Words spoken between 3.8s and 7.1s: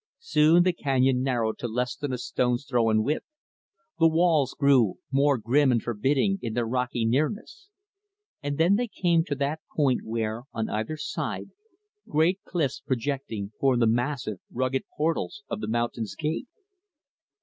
The walls grew more grim and forbidding in their rocky